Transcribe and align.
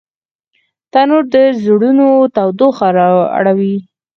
تنور 0.91 1.23
د 1.33 1.35
زړونو 1.63 2.07
تودوخه 2.35 2.87
راوړي 2.97 3.75